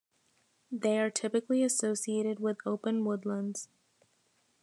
[0.71, 3.67] They are typically associated with open woodlands.